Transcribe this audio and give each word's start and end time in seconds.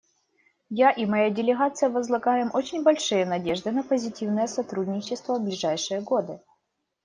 Я 0.77 0.89
и 1.03 1.05
моя 1.05 1.29
делегация 1.29 1.89
возлагаем 1.91 2.49
очень 2.55 2.81
большие 2.81 3.23
надежды 3.23 3.69
на 3.69 3.83
позитивное 3.83 4.47
сотрудничество 4.47 5.35
в 5.37 5.43
ближайшие 5.43 6.01
годы. 6.01 6.39